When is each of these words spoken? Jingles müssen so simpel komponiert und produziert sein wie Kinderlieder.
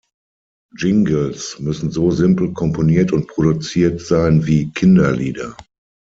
Jingles 0.75 1.59
müssen 1.59 1.91
so 1.91 2.09
simpel 2.09 2.53
komponiert 2.53 3.11
und 3.11 3.27
produziert 3.27 3.99
sein 4.01 4.47
wie 4.47 4.71
Kinderlieder. 4.71 5.55